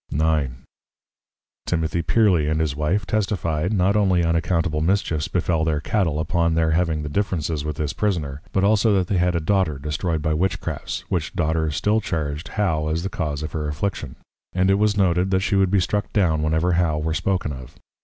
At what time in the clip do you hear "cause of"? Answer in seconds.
13.09-13.51